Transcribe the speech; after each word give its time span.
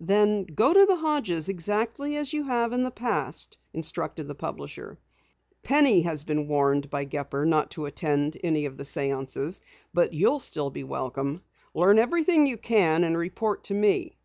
"Then 0.00 0.44
go 0.44 0.72
to 0.72 0.86
the 0.86 0.96
Hodges' 0.96 1.50
exactly 1.50 2.16
as 2.16 2.32
you 2.32 2.44
have 2.44 2.72
in 2.72 2.84
the 2.84 2.90
past," 2.90 3.58
instructed 3.74 4.24
the 4.26 4.34
publisher. 4.34 4.98
"Penny 5.62 6.00
has 6.00 6.24
been 6.24 6.48
warned 6.48 6.88
by 6.88 7.04
Gepper 7.04 7.44
not 7.44 7.70
to 7.72 7.84
attend 7.84 8.38
any 8.42 8.64
of 8.64 8.78
the 8.78 8.84
séances, 8.84 9.60
but 9.92 10.14
you'll 10.14 10.40
still 10.40 10.70
be 10.70 10.84
welcome. 10.84 11.42
Learn 11.74 11.98
everything 11.98 12.46
you 12.46 12.56
can 12.56 13.04
and 13.04 13.18
report 13.18 13.64
to 13.64 13.74
me." 13.74 14.16